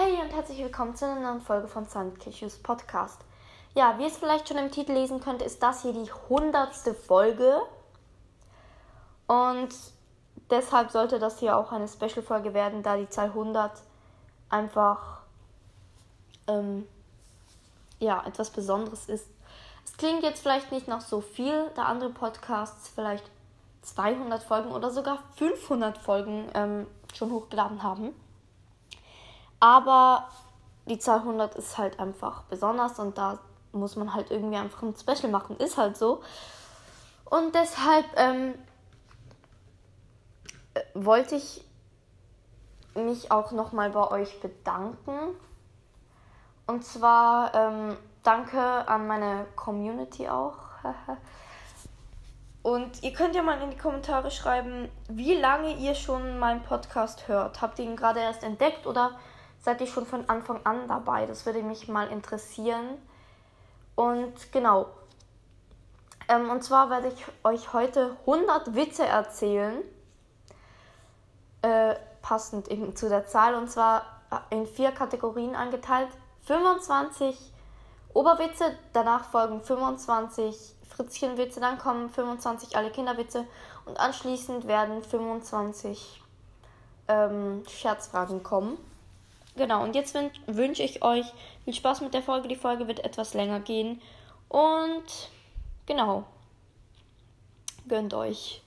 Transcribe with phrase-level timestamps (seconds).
[0.00, 3.20] Hey und herzlich willkommen zu einer neuen Folge von Sandkishes Podcast.
[3.74, 6.94] Ja, wie ihr es vielleicht schon im Titel lesen könnt, ist das hier die hundertste
[6.94, 7.62] Folge.
[9.26, 9.70] Und
[10.50, 13.72] deshalb sollte das hier auch eine Special-Folge werden, da die Zahl 100
[14.50, 15.22] einfach
[16.46, 16.86] ähm,
[17.98, 19.26] ja, etwas Besonderes ist.
[19.84, 23.28] Es klingt jetzt vielleicht nicht noch so viel, da andere Podcasts vielleicht
[23.82, 28.14] 200 Folgen oder sogar 500 Folgen ähm, schon hochgeladen haben.
[29.60, 30.28] Aber
[30.86, 33.38] die Zahl 100 ist halt einfach besonders und da
[33.72, 35.56] muss man halt irgendwie einfach ein Special machen.
[35.58, 36.22] Ist halt so.
[37.24, 38.54] Und deshalb ähm,
[40.74, 41.64] äh, wollte ich
[42.94, 45.34] mich auch nochmal bei euch bedanken.
[46.66, 50.56] Und zwar ähm, danke an meine Community auch.
[52.62, 57.28] Und ihr könnt ja mal in die Kommentare schreiben, wie lange ihr schon meinen Podcast
[57.28, 57.62] hört.
[57.62, 59.12] Habt ihr ihn gerade erst entdeckt oder
[59.60, 61.26] seid ihr schon von Anfang an dabei?
[61.26, 62.98] Das würde mich mal interessieren.
[63.94, 64.86] Und genau.
[66.28, 69.82] Ähm, und zwar werde ich euch heute 100 Witze erzählen.
[71.62, 73.54] Äh, passend eben zu der Zahl.
[73.54, 74.04] Und zwar
[74.50, 76.08] in vier Kategorien eingeteilt.
[76.42, 77.52] 25
[78.14, 83.46] Oberwitze, danach folgen 25 Fritzchenwitze, dann kommen 25 alle Kinderwitze
[83.84, 86.22] und anschließend werden 25
[87.06, 88.78] ähm, Scherzfragen kommen.
[89.58, 91.26] Genau, und jetzt wünsche ich euch
[91.64, 92.46] viel Spaß mit der Folge.
[92.46, 94.00] Die Folge wird etwas länger gehen.
[94.48, 95.30] Und
[95.84, 96.24] genau,
[97.88, 98.62] gönnt euch.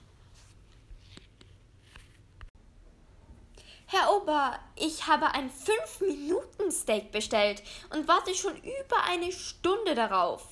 [3.87, 10.45] Herr Ober, ich habe ein 5-Minuten-Steak bestellt und warte schon über eine Stunde darauf.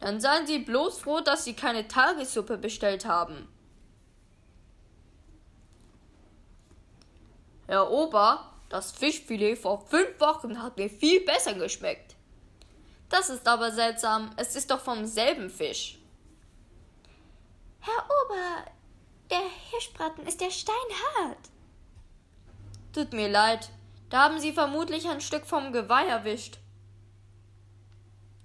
[0.00, 3.48] Dann seien Sie bloß froh, dass Sie keine Tagessuppe bestellt haben.
[7.68, 12.16] Herr Ober, das Fischfilet vor fünf Wochen hat mir viel besser geschmeckt.
[13.08, 15.98] Das ist aber seltsam, es ist doch vom selben Fisch.
[17.80, 18.70] Herr Ober,
[19.30, 21.38] der Hirschbraten ist ja steinhart.
[22.92, 23.70] Tut mir leid,
[24.10, 26.58] da haben Sie vermutlich ein Stück vom Geweih erwischt.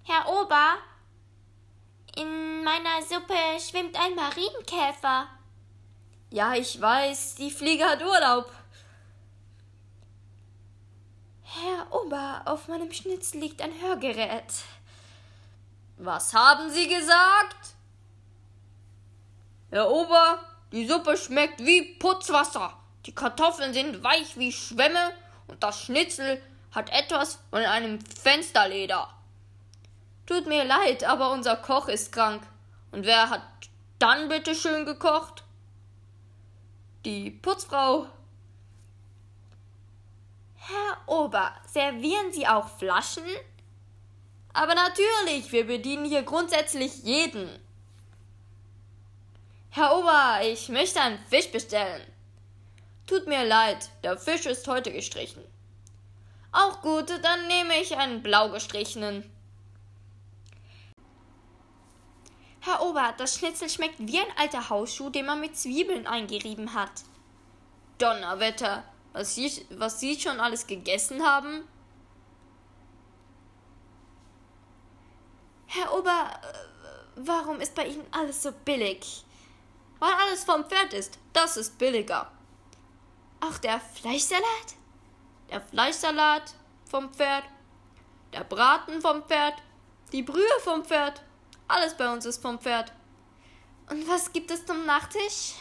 [0.04, 0.78] Herr Ober,
[2.16, 5.28] in meiner Suppe schwimmt ein Marienkäfer.
[6.30, 8.52] Ja, ich weiß, die Fliege hat Urlaub.
[11.54, 14.46] Herr Ober, auf meinem Schnitzel liegt ein Hörgerät.
[15.98, 17.76] Was haben Sie gesagt?
[19.70, 20.40] Herr Ober,
[20.72, 22.78] die Suppe schmeckt wie Putzwasser.
[23.06, 25.12] Die Kartoffeln sind weich wie Schwämme
[25.48, 26.42] und das Schnitzel
[26.72, 29.10] hat etwas von einem Fensterleder.
[30.28, 32.44] Tut mir leid, aber unser Koch ist krank.
[32.92, 33.44] Und wer hat
[34.00, 35.44] dann bitte schön gekocht?
[37.04, 38.08] Die Putzfrau.
[40.72, 43.26] Herr Ober, servieren Sie auch Flaschen?
[44.54, 47.50] Aber natürlich, wir bedienen hier grundsätzlich jeden.
[49.70, 52.02] Herr Ober, ich möchte einen Fisch bestellen.
[53.08, 55.44] Tut mir leid, der Fisch ist heute gestrichen.
[56.54, 59.30] Auch gut, dann nehme ich einen blau gestrichenen.
[62.62, 66.92] Herr Ober, das Schnitzel schmeckt wie ein alter Hausschuh, den man mit Zwiebeln eingerieben hat.
[67.98, 68.84] Donnerwetter,
[69.14, 71.68] was Sie, was Sie schon alles gegessen haben?
[75.68, 79.26] Herr Ober, äh, warum ist bei Ihnen alles so billig?
[80.00, 82.32] Weil alles vom Pferd ist, das ist billiger.
[83.40, 84.76] Auch der Fleischsalat?
[85.50, 86.54] Der Fleischsalat
[86.90, 87.44] vom Pferd,
[88.34, 89.56] der Braten vom Pferd,
[90.12, 91.22] die Brühe vom Pferd.
[91.68, 92.92] Alles bei uns ist vom Pferd.
[93.90, 95.56] Und was gibt es zum Nachtisch?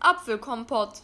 [0.00, 1.02] Apfelkompott.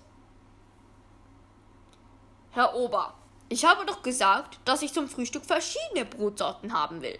[2.54, 3.12] Herr Ober,
[3.48, 7.18] ich habe doch gesagt, dass ich zum Frühstück verschiedene Brotsorten haben will.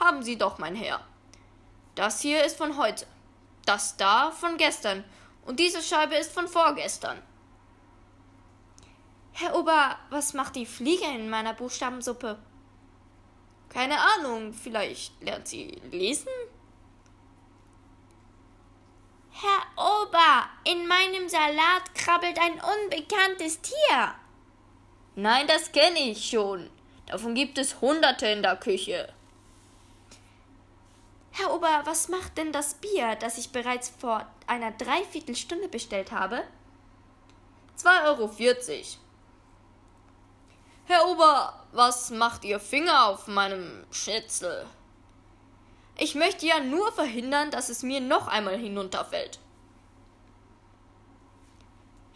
[0.00, 1.00] Haben Sie doch, mein Herr.
[1.94, 3.06] Das hier ist von heute,
[3.64, 5.04] das da von gestern
[5.46, 7.22] und diese Scheibe ist von vorgestern.
[9.30, 12.40] Herr Ober, was macht die Fliege in meiner Buchstabensuppe?
[13.68, 16.28] Keine Ahnung, vielleicht lernt sie lesen?
[19.42, 24.14] Herr Ober, in meinem Salat krabbelt ein unbekanntes Tier.
[25.16, 26.70] Nein, das kenne ich schon.
[27.06, 29.12] Davon gibt es Hunderte in der Küche.
[31.32, 36.44] Herr Ober, was macht denn das Bier, das ich bereits vor einer Dreiviertelstunde bestellt habe?
[37.78, 38.30] 2,40 Euro.
[40.84, 44.66] Herr Ober, was macht Ihr Finger auf meinem Schnitzel?
[46.02, 49.38] Ich möchte ja nur verhindern, dass es mir noch einmal hinunterfällt.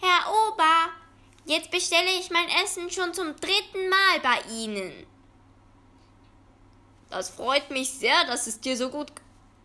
[0.01, 0.93] Herr Ober,
[1.47, 5.07] Jetzt bestelle ich mein Essen schon zum dritten Mal bei Ihnen.
[7.09, 9.13] Das freut mich sehr, dass es dir so gut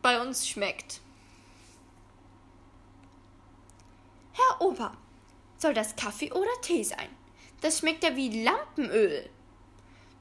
[0.04, 1.02] bei uns schmeckt.
[4.34, 4.96] Herr Ober,
[5.58, 7.10] soll das Kaffee oder Tee sein?
[7.62, 9.28] Das schmeckt ja wie Lampenöl.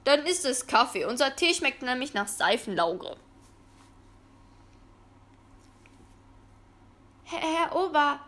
[0.04, 1.04] Dann ist es Kaffee.
[1.04, 3.18] Unser Tee schmeckt nämlich nach Seifenlauge.
[7.30, 8.18] Herr, Ober,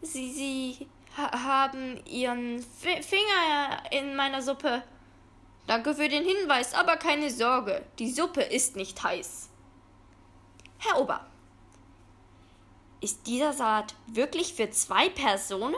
[0.00, 4.82] Sie, Sie ha haben Ihren F Finger in meiner Suppe.
[5.68, 9.48] Danke für den Hinweis, aber keine Sorge, die Suppe ist nicht heiß.
[10.78, 11.24] Herr Ober,
[13.00, 15.76] ist dieser Salat wirklich für zwei Personen?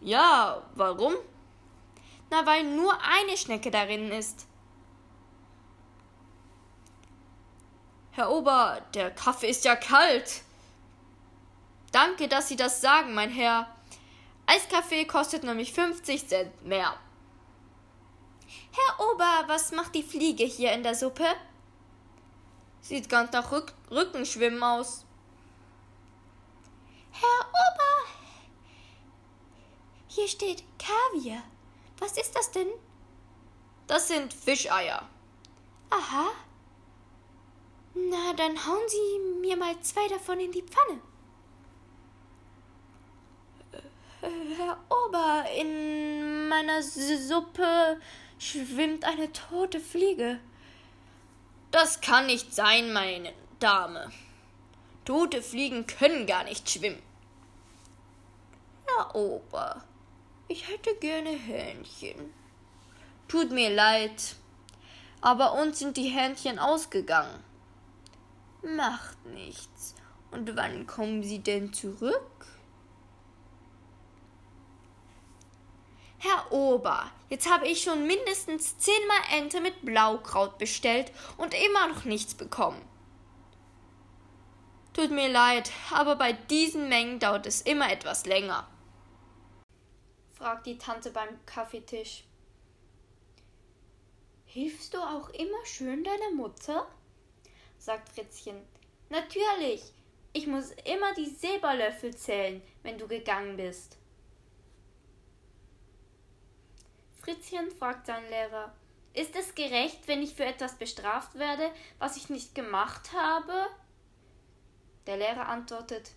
[0.00, 1.14] Ja, warum?
[2.30, 4.46] Na, weil nur eine Schnecke darin ist.
[8.12, 10.42] Herr Ober, der Kaffee ist ja kalt.
[11.92, 13.66] Danke, dass Sie das sagen, mein Herr.
[14.46, 16.96] Eiskaffee kostet nämlich 50 Cent mehr.
[18.72, 21.26] Herr Ober, was macht die Fliege hier in der Suppe?
[22.80, 25.04] Sieht ganz nach Rück Rückenschwimmen aus.
[27.12, 28.10] Herr Ober,
[30.08, 31.42] hier steht Kaviar.
[31.98, 32.68] Was ist das denn?
[33.86, 35.08] Das sind Fischeier.
[35.90, 36.30] Aha.
[37.94, 41.00] Na, dann hauen Sie mir mal zwei davon in die Pfanne.
[44.20, 47.98] Herr Ober, in meiner Suppe
[48.38, 50.38] schwimmt eine tote Fliege.
[51.70, 54.10] Das kann nicht sein, meine Dame.
[55.04, 57.02] Tote Fliegen können gar nicht schwimmen.
[58.86, 59.84] Herr Ober,
[60.48, 62.34] ich hätte gerne Hähnchen.
[63.28, 64.34] Tut mir leid,
[65.20, 67.42] aber uns sind die Hähnchen ausgegangen.
[68.62, 69.94] Macht nichts.
[70.30, 72.46] Und wann kommen Sie denn zurück?
[76.22, 82.04] Herr Ober, jetzt habe ich schon mindestens zehnmal Ente mit Blaukraut bestellt und immer noch
[82.04, 82.86] nichts bekommen.
[84.92, 88.68] Tut mir leid, aber bei diesen Mengen dauert es immer etwas länger.
[90.34, 92.24] fragt die Tante beim Kaffeetisch.
[94.44, 96.86] Hilfst du auch immer schön deiner Mutter?
[97.78, 98.60] sagt Fritzchen.
[99.08, 99.94] Natürlich.
[100.34, 103.99] Ich muss immer die Silberlöffel zählen, wenn du gegangen bist.
[107.22, 108.74] Fritzchen fragt seinen Lehrer,
[109.12, 113.66] ist es gerecht, wenn ich für etwas bestraft werde, was ich nicht gemacht habe?
[115.06, 116.12] Der Lehrer antwortet,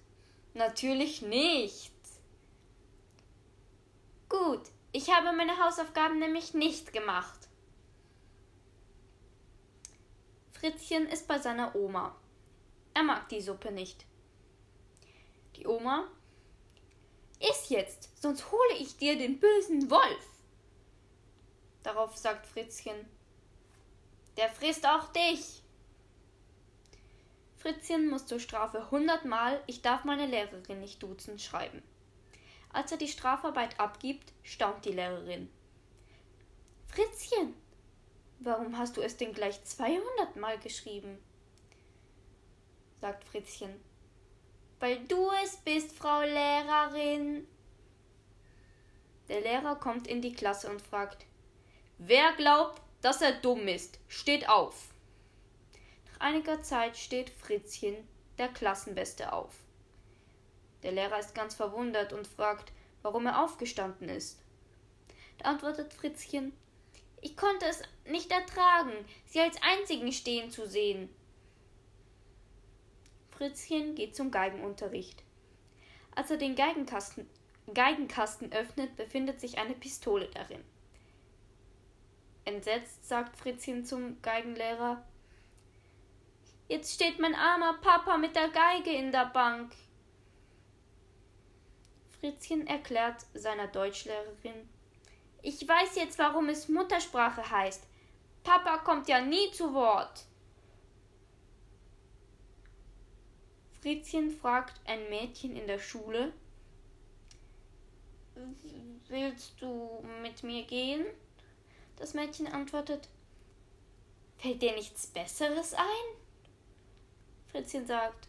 [0.53, 1.91] natürlich nicht.
[4.29, 4.61] Gut,
[4.91, 7.50] ich habe meine Hausaufgaben nämlich nicht gemacht.
[10.51, 12.15] Fritzchen ist bei seiner Oma.
[12.94, 14.05] Er mag die Suppe nicht.
[15.55, 16.07] Die Oma,
[17.39, 20.32] iss jetzt, sonst hole ich dir den bösen Wolf.
[21.83, 22.95] Darauf sagt Fritzchen,
[24.38, 25.62] der frisst auch dich.
[27.57, 31.83] Fritzchen muss zur Strafe hundertmal Ich darf meine Lehrerin nicht duzen schreiben.
[32.71, 35.50] Als er die Strafarbeit abgibt, staunt die Lehrerin.
[36.88, 37.53] Fritzchen,
[38.39, 41.19] warum hast du es denn gleich 200 Mal geschrieben?
[43.00, 43.79] sagt Fritzchen.
[44.79, 47.47] Weil du es bist, Frau Lehrerin.
[49.27, 51.25] Der Lehrer kommt in die Klasse und fragt,
[51.97, 54.89] Wer glaubt, dass er dumm ist, steht auf.
[56.12, 57.95] Nach einiger Zeit steht Fritzchen,
[58.38, 59.53] der Klassenbeste, auf.
[60.81, 62.71] Der Lehrer ist ganz verwundert und fragt,
[63.01, 64.41] warum er aufgestanden ist.
[65.38, 66.53] Da antwortet Fritzchen,
[67.21, 68.93] ich konnte es nicht ertragen,
[69.25, 71.09] sie als einzigen stehen zu sehen.
[73.31, 75.23] Fritzchen geht zum Geigenunterricht.
[76.15, 77.29] Als er den Geigenkasten,
[77.73, 80.63] Geigenkasten öffnet, befindet sich eine Pistole darin.
[82.45, 85.03] Entsetzt sagt Fritzchen zum Geigenlehrer.
[86.67, 89.73] Jetzt steht mein armer Papa mit der Geige in der Bank.
[92.19, 94.69] Fritzchen erklärt seiner Deutschlehrerin.
[95.41, 97.85] Ich weiß jetzt, warum es Muttersprache heißt.
[98.43, 100.25] Papa kommt ja nie zu Wort.
[103.81, 106.31] Fritzchen fragt ein Mädchen in der Schule.
[109.09, 111.05] Willst du mit mir gehen?
[111.97, 113.09] Das Mädchen antwortet,
[114.38, 115.85] Fällt dir nichts Besseres ein?
[117.51, 118.27] Fritzchen sagt,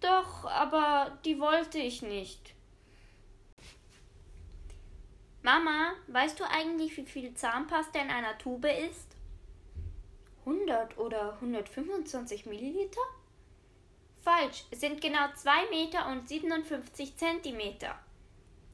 [0.00, 2.54] Doch, aber die wollte ich nicht.
[5.42, 9.14] Mama, weißt du eigentlich, wie viel Zahnpasta in einer Tube ist?
[10.40, 13.00] 100 oder 125 Milliliter?
[14.22, 17.94] Falsch, es sind genau 2 Meter und 57 Zentimeter.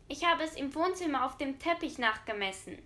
[0.06, 2.78] Ich habe es im Wohnzimmer auf dem Teppich nachgemessen.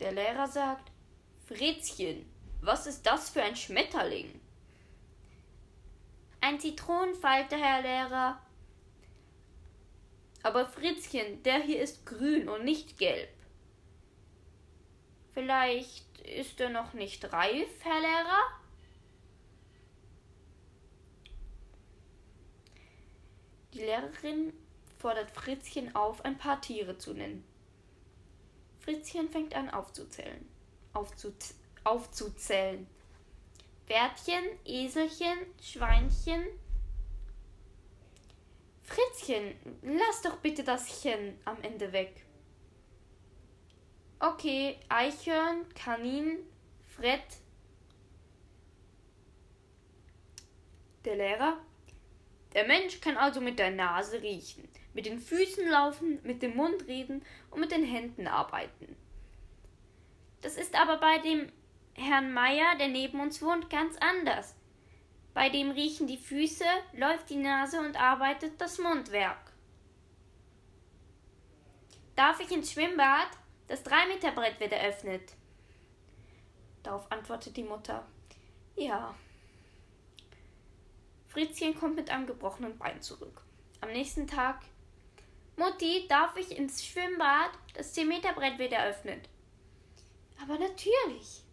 [0.00, 0.90] Der Lehrer sagt,
[1.46, 2.24] Fritzchen,
[2.62, 4.40] was ist das für ein Schmetterling?
[6.40, 8.40] Ein Zitronenfalter, Herr Lehrer.
[10.42, 13.28] Aber Fritzchen, der hier ist grün und nicht gelb.
[15.34, 18.42] Vielleicht ist er noch nicht reif, Herr Lehrer?
[23.74, 24.52] Die Lehrerin
[24.98, 27.49] fordert Fritzchen auf, ein paar Tiere zu nennen.
[28.80, 30.48] Fritzchen fängt an aufzuzählen.
[30.92, 32.86] Aufzuz aufzuzählen.
[33.86, 36.44] Pferdchen, Eselchen, Schweinchen.
[38.82, 42.24] Fritzchen, lass doch bitte das Chen am Ende weg.
[44.18, 46.38] Okay, Eichhörn, Kanin,
[46.96, 47.22] Fred.
[51.04, 51.58] Der Lehrer.
[52.52, 56.86] Der Mensch kann also mit der Nase riechen, mit den Füßen laufen, mit dem Mund
[56.86, 58.96] reden und mit den Händen arbeiten.
[60.40, 61.52] Das ist aber bei dem
[61.94, 64.56] Herrn Meier, der neben uns wohnt, ganz anders.
[65.34, 69.52] Bei dem riechen die Füße, läuft die Nase und arbeitet das Mundwerk.
[72.16, 73.28] Darf ich ins Schwimmbad?
[73.68, 75.34] Das Drei-Meter-Brett wird eröffnet.
[76.82, 78.06] Darauf antwortet die Mutter:
[78.76, 79.14] Ja.
[81.28, 83.42] Fritzchen kommt mit einem gebrochenen Bein zurück.
[83.80, 84.62] Am nächsten Tag:
[85.60, 87.50] Mutti, darf ich ins Schwimmbad?
[87.74, 89.28] Das 10-Meter-Brett wird eröffnet.
[90.42, 91.44] Aber natürlich.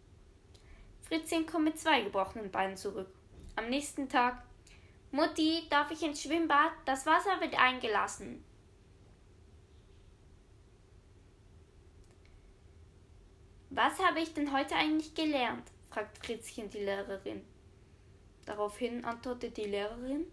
[1.02, 3.10] Fritzchen kommt mit zwei gebrochenen Beinen zurück.
[3.56, 4.42] Am nächsten Tag.
[5.10, 6.72] Mutti, darf ich ins Schwimmbad?
[6.86, 8.42] Das Wasser wird eingelassen.
[13.68, 15.70] Was habe ich denn heute eigentlich gelernt?
[15.90, 17.44] fragt Fritzchen die Lehrerin.
[18.46, 20.24] Daraufhin antwortet die Lehrerin.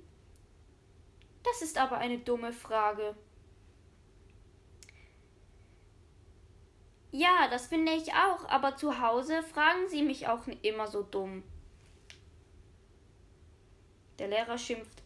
[1.43, 3.17] Das ist aber eine dumme Frage.
[7.17, 11.43] Ja, das finde ich auch, aber zu Hause fragen Sie mich auch immer so dumm.
[14.19, 15.01] Der Lehrer schimpft.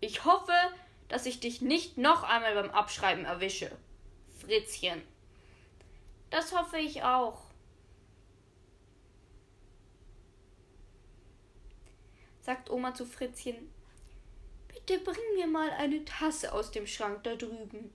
[0.00, 0.52] Ich hoffe,
[1.08, 3.74] dass ich dich nicht noch einmal beim Abschreiben erwische.
[4.42, 5.00] Fritzchen.
[6.28, 7.46] Das hoffe ich auch.
[12.42, 13.72] Sagt Oma zu Fritzchen.
[14.68, 17.90] Bitte bring mir mal eine Tasse aus dem Schrank da drüben.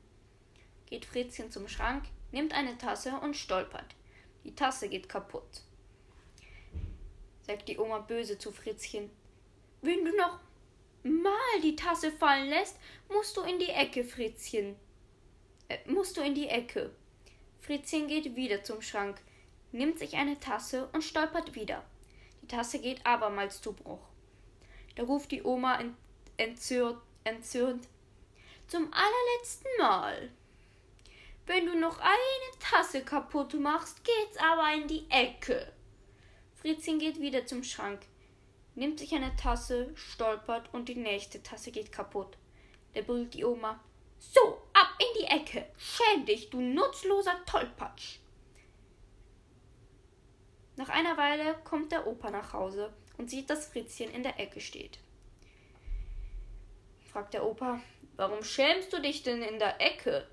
[0.87, 3.95] Geht Fritzchen zum Schrank, nimmt eine Tasse und stolpert.
[4.43, 5.61] Die Tasse geht kaputt.
[7.41, 9.09] Sagt die Oma böse zu Fritzchen.
[9.81, 10.39] Wenn du noch
[11.03, 12.77] mal die Tasse fallen lässt,
[13.09, 14.75] musst du in die Ecke, Fritzchen.
[15.67, 16.91] Äh, musst du in die Ecke.
[17.59, 19.21] Fritzchen geht wieder zum Schrank,
[19.71, 21.83] nimmt sich eine Tasse und stolpert wieder.
[22.41, 24.07] Die Tasse geht abermals zu Bruch.
[24.95, 25.79] Da ruft die Oma
[26.37, 27.87] entzürnt, entzürnt
[28.67, 30.31] Zum allerletzten Mal.
[31.49, 35.73] Wenn du noch eine Tasse kaputt machst, geht's aber in die Ecke.
[36.53, 38.01] Fritzchen geht wieder zum Schrank,
[38.75, 42.37] nimmt sich eine Tasse, stolpert und die nächste Tasse geht kaputt.
[42.93, 43.83] Da brüllt die Oma.
[44.19, 45.65] So, ab in die Ecke.
[45.75, 48.19] Schäm dich, du nutzloser Tollpatsch.
[50.75, 54.61] Nach einer Weile kommt der Opa nach Hause und sieht, dass Fritzchen in der Ecke
[54.61, 54.99] steht.
[57.11, 57.81] Fragt der Opa,
[58.17, 60.27] warum schämst du dich denn in der Ecke?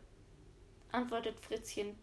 [0.96, 1.98] Antwortet Fritzchen.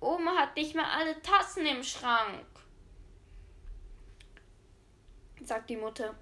[0.00, 2.46] Oma hat nicht mehr alle Tassen im Schrank,
[5.44, 6.14] sagt die Mutter.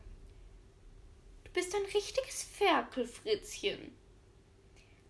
[1.45, 3.97] Du bist ein richtiges Ferkel, Fritzchen.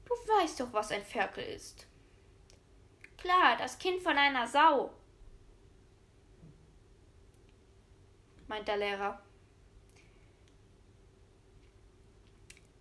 [0.05, 1.87] Du weißt doch, was ein Ferkel ist.
[3.17, 4.93] Klar, das Kind von einer Sau,
[8.47, 9.26] meint der Lehrer.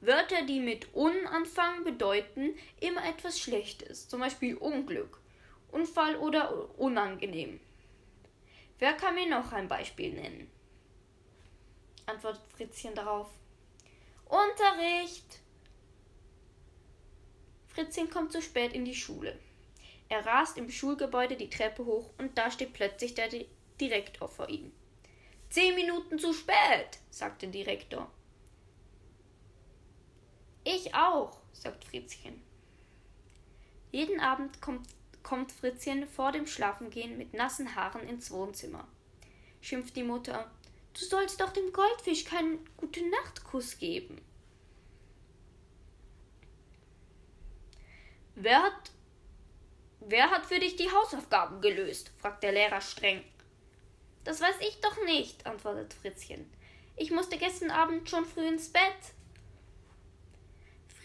[0.05, 5.19] Wörter, die mit un anfangen, bedeuten immer etwas Schlechtes, zum Beispiel Unglück,
[5.71, 7.59] Unfall oder unangenehm.
[8.79, 10.51] Wer kann mir noch ein Beispiel nennen?
[12.05, 13.29] antwortet Fritzchen darauf.
[14.25, 15.39] Unterricht!
[17.67, 19.39] Fritzchen kommt zu spät in die Schule.
[20.07, 23.29] Er rast im Schulgebäude die Treppe hoch und da steht plötzlich der
[23.81, 24.71] Direktor vor ihm.
[25.49, 28.11] Zehn Minuten zu spät, sagt der Direktor.
[30.67, 32.41] Ich auch, sagt Fritzchen.
[33.91, 34.89] Jeden Abend kommt,
[35.21, 38.87] kommt Fritzchen vor dem Schlafengehen mit nassen Haaren ins Wohnzimmer.
[39.61, 40.49] Schimpft die Mutter.
[40.93, 44.19] Du sollst doch dem Goldfisch keinen gute Nachtkuss geben.
[48.33, 48.91] Wer hat,
[49.99, 52.11] wer hat für dich die Hausaufgaben gelöst?
[52.17, 53.23] fragt der Lehrer streng.
[54.23, 56.49] Das weiß ich doch nicht, antwortet Fritzchen.
[56.95, 58.81] Ich musste gestern Abend schon früh ins Bett.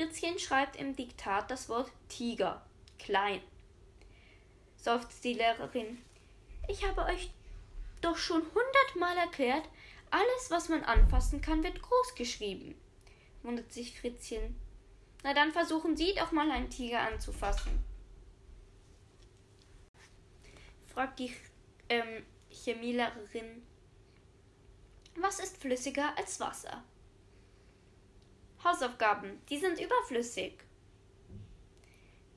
[0.01, 2.65] Fritzchen schreibt im Diktat das Wort Tiger,
[2.99, 3.43] klein.
[4.79, 6.01] Seufzt die Lehrerin.
[6.69, 7.31] Ich habe euch
[8.01, 9.69] doch schon hundertmal erklärt,
[10.11, 12.75] alles, was man anfassen kann, wird groß geschrieben.
[13.43, 14.59] wundert sich Fritzchen.
[15.23, 17.85] Na dann versuchen Sie doch mal einen Tiger anzufassen.
[20.95, 21.37] Fragt die
[21.91, 23.67] ähm, Chemielehrerin.
[25.17, 26.83] Was ist flüssiger als Wasser?
[28.65, 30.65] Hausaufgaben, die sind überflüssig.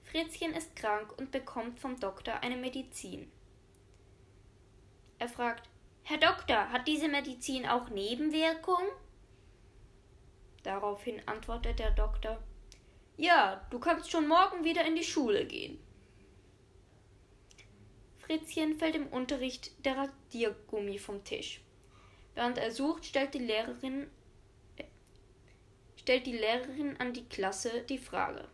[0.04, 3.32] Fritzchen ist krank und bekommt vom Doktor eine Medizin.
[5.20, 5.70] Er fragt,
[6.04, 8.90] Herr Doktor, hat diese Medizin auch Nebenwirkungen?
[10.64, 12.42] Daraufhin antwortet der Doktor,
[13.18, 15.80] ja, du kannst schon morgen wieder in die Schule gehen.
[18.20, 21.62] Fritzchen fällt im Unterricht der Radiergummi vom Tisch.
[22.34, 24.10] Während er sucht, stellt die Lehrerin,
[26.04, 28.46] stellt die Lehrerin an die Klasse die Frage: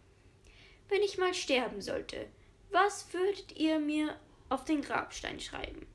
[0.87, 2.27] Wenn ich mal sterben sollte,
[2.69, 4.15] was würdet ihr mir
[4.49, 5.87] auf den Grabstein schreiben?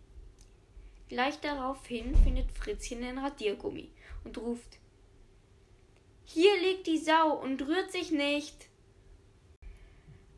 [1.09, 3.93] Gleich daraufhin findet Fritzchen den Radiergummi
[4.25, 4.79] und ruft:
[6.25, 8.69] Hier liegt die Sau und rührt sich nicht.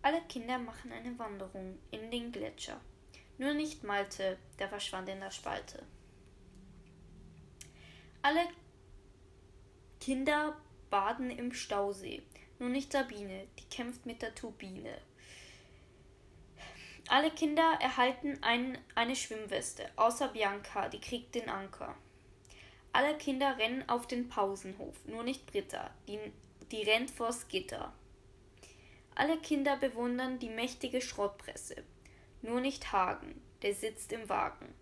[0.03, 2.79] Alle Kinder machen eine Wanderung in den Gletscher.
[3.39, 5.83] Nur nicht Malte, der verschwand in der Spalte.
[8.21, 8.47] Alle
[9.99, 10.57] Kinder
[10.91, 12.23] baden im Stausee,
[12.59, 14.99] nur nicht Sabine, die kämpft mit der Turbine.
[17.09, 21.95] Alle Kinder erhalten ein, eine Schwimmweste, außer Bianca, die kriegt den Anker.
[22.93, 26.19] Alle Kinder rennen auf den Pausenhof, nur nicht Britta, die,
[26.73, 27.93] die rennt vors Gitter.
[29.15, 31.85] Alle Kinder bewundern die mächtige Schrottpresse,
[32.43, 34.75] nur nicht Hagen, der sitzt im Wagen.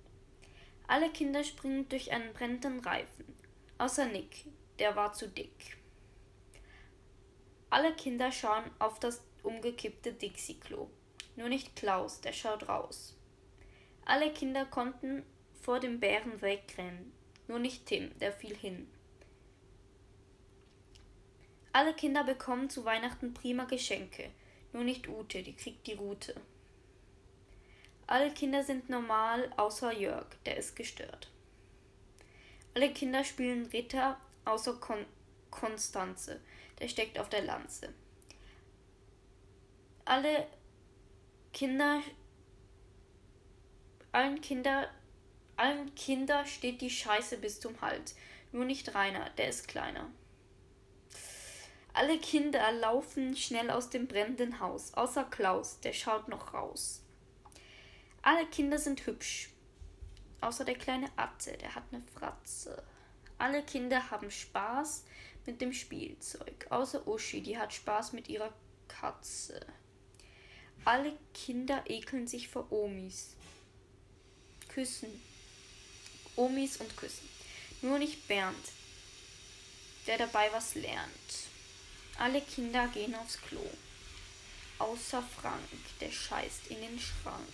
[0.87, 3.25] Alle Kinder springen durch einen brennenden Reifen,
[3.79, 4.47] außer Nick,
[4.79, 5.77] der war zu dick.
[7.75, 10.89] Alle Kinder schauen auf das umgekippte Dixie-Klo,
[11.35, 13.17] nur nicht Klaus, der schaut raus.
[14.05, 15.25] Alle Kinder konnten
[15.61, 17.13] vor dem Bären wegrennen,
[17.49, 18.89] nur nicht Tim, der fiel hin.
[21.73, 24.31] Alle Kinder bekommen zu Weihnachten prima Geschenke,
[24.73, 26.41] nur nicht Ute, die kriegt die Rute.
[28.07, 31.29] Alle Kinder sind normal, außer Jörg, der ist gestört.
[32.75, 35.05] Alle Kinder spielen Ritter, außer Kon
[35.51, 36.41] Konstanze,
[36.79, 37.93] der steckt auf der Lanze.
[40.05, 40.47] Alle
[41.53, 42.03] Kinder,
[44.13, 44.91] allen Kinder,
[45.57, 48.17] allen Kinder steht die Scheiße bis zum Hals.
[48.53, 50.11] Nur nicht Rainer, der ist kleiner.
[51.93, 57.03] Alle Kinder laufen schnell aus dem brennenden Haus, außer Klaus, der schaut noch raus.
[58.21, 59.51] Alle Kinder sind hübsch.
[60.41, 62.83] Außer der kleine Atze, der hat eine Fratze.
[63.39, 65.05] Alle Kinder haben Spaß
[65.47, 66.67] mit dem Spielzeug.
[66.71, 68.53] Außer Uschi, die hat Spaß mit ihrer
[68.89, 69.65] Katze.
[70.85, 73.37] Alle Kinder ekeln sich vor Omis.
[74.69, 75.09] Küssen.
[76.37, 77.29] Omis und küssen.
[77.83, 78.73] Nur nicht Bernd,
[80.07, 81.11] der dabei was lernt.
[82.19, 83.65] Alle Kinder gehen aufs Klo.
[84.79, 85.69] Außer Frank,
[86.01, 87.49] der scheißt in den Schrank.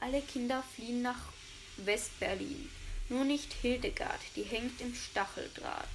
[0.00, 1.32] Alle Kinder fliehen nach
[1.78, 2.70] West-Berlin.
[3.10, 5.88] Nur nicht Hildegard, die hängt im Stacheldraht.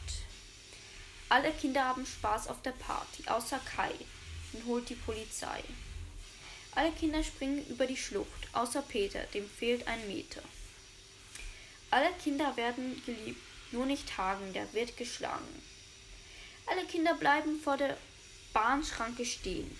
[1.29, 3.91] Alle Kinder haben Spaß auf der Party, außer Kai,
[4.51, 5.63] den holt die Polizei.
[6.75, 10.41] Alle Kinder springen über die Schlucht, außer Peter, dem fehlt ein Meter.
[11.91, 15.63] Alle Kinder werden geliebt, nur nicht Hagen, der wird geschlagen.
[16.65, 17.95] Alle Kinder bleiben vor der
[18.53, 19.75] Bahnschranke stehen,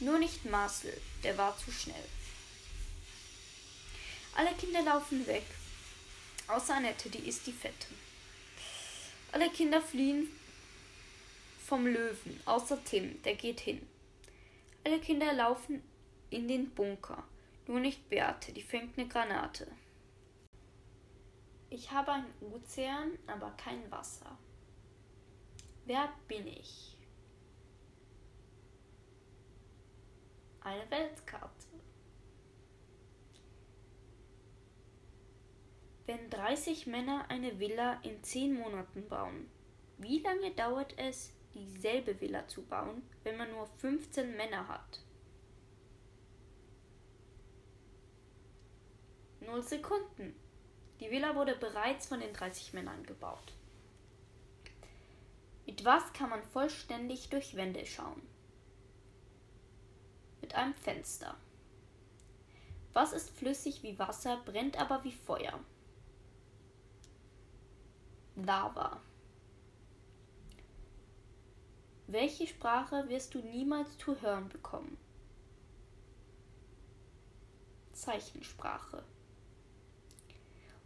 [0.00, 2.08] nur nicht Marcel, der war zu schnell.
[4.34, 5.44] Alle Kinder laufen weg.
[6.48, 7.88] Außer Annette, die ist die Fette.
[9.32, 10.28] Alle Kinder fliehen
[11.66, 13.86] vom Löwen, außer Tim, der geht hin.
[14.84, 15.82] Alle Kinder laufen
[16.30, 17.22] in den Bunker,
[17.66, 19.70] nur nicht Beate, die fängt eine Granate.
[21.68, 24.38] Ich habe einen Ozean, aber kein Wasser.
[25.84, 26.96] Wer bin ich?
[30.62, 31.66] Eine Weltkarte.
[36.08, 39.50] Wenn 30 Männer eine Villa in 10 Monaten bauen,
[39.98, 45.00] wie lange dauert es, dieselbe Villa zu bauen, wenn man nur 15 Männer hat?
[49.42, 50.34] 0 Sekunden.
[50.98, 53.52] Die Villa wurde bereits von den 30 Männern gebaut.
[55.66, 58.22] Mit was kann man vollständig durch Wände schauen?
[60.40, 61.36] Mit einem Fenster.
[62.94, 65.60] Was ist flüssig wie Wasser, brennt aber wie Feuer?
[68.44, 69.00] Lava.
[72.06, 74.96] Welche Sprache wirst du niemals zu hören bekommen?
[77.92, 79.04] Zeichensprache.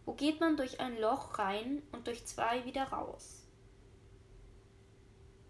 [0.07, 3.47] Wo geht man durch ein Loch rein und durch zwei wieder raus?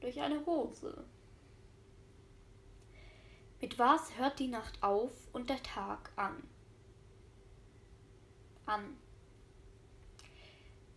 [0.01, 1.07] Durch eine Hose.
[3.61, 6.43] Mit was hört die Nacht auf und der Tag an?
[8.67, 8.97] An.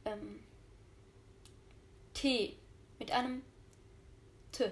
[0.04, 0.40] Ähm.
[2.16, 2.58] T.
[2.98, 3.44] Mit einem
[4.54, 4.72] T.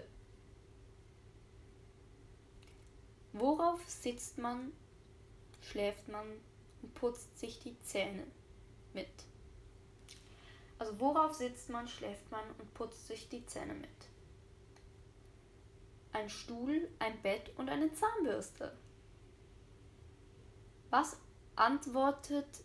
[3.33, 4.71] Worauf sitzt man,
[5.61, 6.25] schläft man
[6.81, 8.25] und putzt sich die Zähne
[8.93, 9.09] mit?
[10.79, 13.89] Also worauf sitzt man, schläft man und putzt sich die Zähne mit?
[16.13, 18.73] Ein Stuhl, ein Bett und eine Zahnbürste.
[20.89, 21.17] Was
[21.57, 22.63] antwortet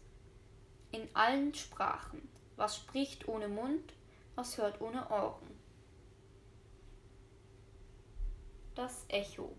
[0.93, 2.29] in allen Sprachen?
[2.55, 3.98] Was spricht ohne Mund?
[4.38, 5.59] Was hört ohne Ohren?
[8.77, 9.57] Das Echo.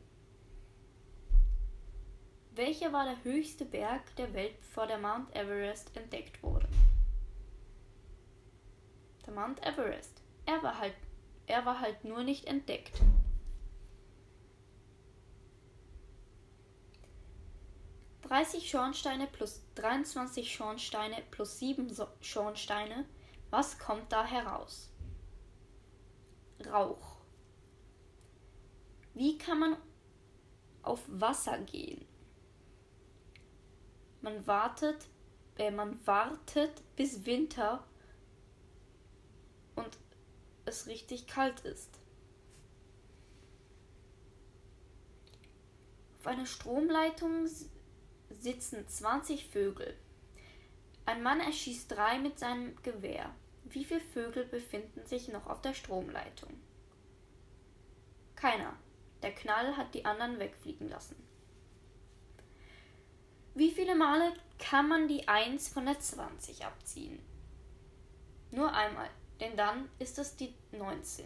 [2.55, 6.65] Welcher war der höchste Berg der Welt, bevor der Mount Everest entdeckt wurde?
[9.25, 10.21] Der Mount Everest.
[10.45, 10.95] Er war halt,
[11.45, 13.01] er war halt nur nicht entdeckt.
[18.21, 23.03] Dreißig Schornsteine plus 23 Schornsteine plus 7 Schornsteine.
[23.49, 24.91] Was kommt da heraus?
[26.65, 27.17] Rauch.
[29.13, 29.77] Wie kann man
[30.83, 32.05] auf Wasser gehen?
[34.21, 35.07] Man wartet,
[35.57, 37.87] äh, man wartet bis Winter
[39.75, 39.97] und
[40.65, 41.99] es richtig kalt ist.
[46.19, 47.47] Auf einer Stromleitung
[48.29, 49.97] sitzen 20 Vögel.
[51.09, 53.33] Ein Mann erschießt drei mit seinem Gewehr.
[53.63, 56.51] Wie viele Vögel befinden sich noch auf der Stromleitung?
[58.35, 58.75] Keiner.
[59.23, 61.15] Der Knall hat die anderen wegfliegen lassen.
[63.55, 67.19] Wie viele Male kann man die 1 von der 20 abziehen?
[68.51, 71.25] Nur einmal, denn dann ist es die 19.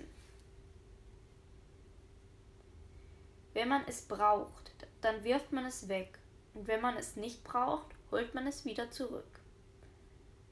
[3.52, 6.20] Wenn man es braucht, dann wirft man es weg.
[6.54, 9.43] Und wenn man es nicht braucht, holt man es wieder zurück.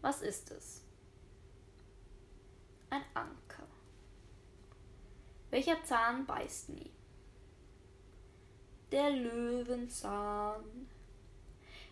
[0.01, 0.83] Was ist es?
[2.89, 3.67] Ein Anker.
[5.49, 6.91] Welcher Zahn beißt nie?
[8.91, 10.89] der Löwenzahn.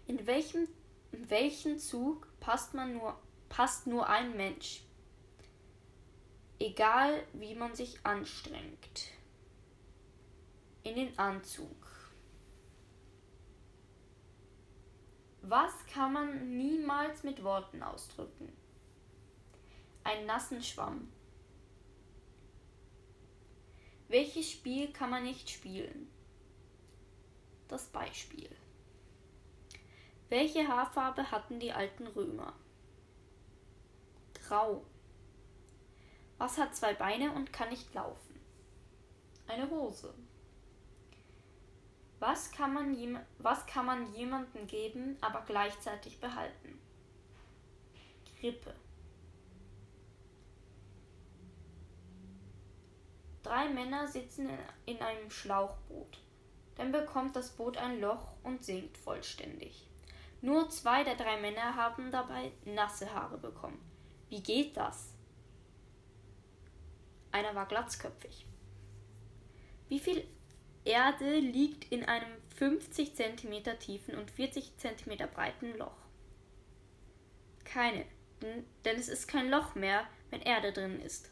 [0.08, 0.68] In welchem,
[1.12, 3.18] in welchen Zug passt man nur,
[3.48, 4.84] passt nur ein Mensch?
[6.60, 9.12] Egal wie man sich anstrengt.
[10.84, 11.68] In den Anzug.
[15.50, 18.56] Was kann man niemals mit Worten ausdrücken?
[20.04, 21.12] Ein nassen Schwamm.
[24.10, 26.08] Welches Spiel kann man nicht spielen?
[27.68, 28.56] Das Beispiel.
[30.28, 32.54] Welche Haarfarbe hatten die alten Römer?
[34.36, 34.86] Grau.
[36.38, 38.40] Was hat zwei Beine und kann nicht laufen?
[39.48, 40.14] Eine Hose.
[42.20, 46.80] Was kann man, was kann man jemandem geben, aber gleichzeitig behalten?
[48.40, 48.76] Grippe.
[53.44, 54.50] Drei Männer sitzen
[54.86, 56.20] in einem Schlauchboot.
[56.76, 59.88] Dann bekommt das Boot ein Loch und sinkt vollständig.
[60.42, 63.80] Nur zwei der drei Männer haben dabei nasse Haare bekommen.
[64.30, 65.14] Wie geht das?
[67.32, 68.46] Einer war glatzköpfig.
[69.88, 70.26] Wie viel
[70.86, 75.98] Erde liegt in einem 50 cm tiefen und 40 cm breiten Loch?
[77.66, 78.06] Keine,
[78.42, 81.32] denn es ist kein Loch mehr, wenn Erde drin ist.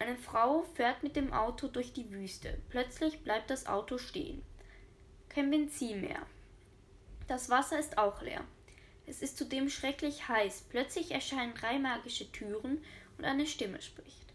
[0.00, 2.60] Eine Frau fährt mit dem Auto durch die Wüste.
[2.68, 4.42] Plötzlich bleibt das Auto stehen.
[5.28, 6.24] Kein Benzin mehr.
[7.26, 8.44] Das Wasser ist auch leer.
[9.06, 10.66] Es ist zudem schrecklich heiß.
[10.68, 12.82] Plötzlich erscheinen drei magische Türen
[13.18, 14.27] und eine Stimme spricht.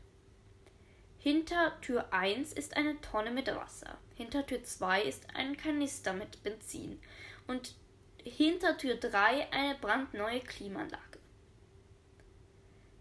[1.23, 3.97] Hinter Tür 1 ist eine Tonne mit Wasser.
[4.15, 7.01] Hinter Tür 2 ist ein Kanister mit Benzin.
[7.47, 7.75] Und
[8.21, 11.19] hinter Tür 3 eine brandneue Klimaanlage.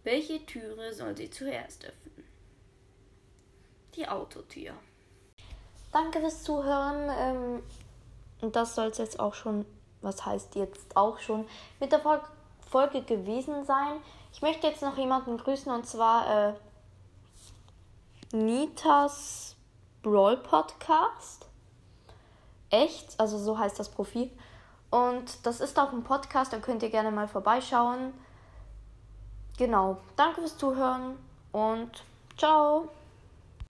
[0.05, 2.25] Welche Türe soll sie zuerst öffnen?
[3.97, 4.73] die Autotür.
[5.91, 7.11] Danke fürs Zuhören.
[7.19, 7.63] Ähm,
[8.41, 9.67] und das soll es jetzt auch schon,
[10.01, 11.45] was heißt jetzt auch schon,
[11.81, 12.01] mit der
[12.71, 13.97] Folge gewesen sein.
[14.33, 16.55] Ich möchte jetzt noch jemanden grüßen und zwar äh,
[18.33, 19.57] Nitas
[20.03, 21.47] Brawl Podcast.
[22.71, 24.31] Echt, also so heißt das Profil.
[24.91, 28.15] Und das ist auch ein Podcast, da könnt ihr gerne mal vorbeischauen.
[29.59, 29.99] Genau.
[30.17, 31.19] Danke fürs Zuhören
[31.53, 32.05] und
[32.39, 32.89] ciao.